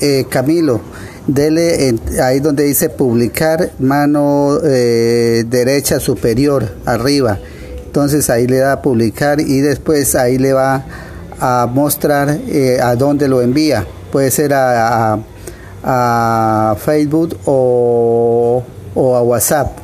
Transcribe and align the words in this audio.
Eh, 0.00 0.26
Camilo, 0.28 0.80
dele 1.26 1.94
ahí 2.22 2.40
donde 2.40 2.64
dice 2.64 2.88
publicar, 2.90 3.70
mano 3.78 4.58
eh, 4.64 5.44
derecha 5.46 6.00
superior, 6.00 6.68
arriba. 6.84 7.38
Entonces 7.86 8.28
ahí 8.28 8.46
le 8.46 8.58
da 8.58 8.72
a 8.72 8.82
publicar 8.82 9.40
y 9.40 9.60
después 9.60 10.16
ahí 10.16 10.36
le 10.36 10.52
va 10.52 10.84
a 11.38 11.68
mostrar 11.72 12.38
eh, 12.48 12.78
a 12.82 12.96
dónde 12.96 13.28
lo 13.28 13.40
envía. 13.40 13.86
Puede 14.10 14.30
ser 14.30 14.52
a, 14.52 15.18
a, 15.82 16.76
Facebook 16.84 17.38
o, 17.44 18.62
o 18.94 19.16
a 19.16 19.22
WhatsApp 19.22 19.83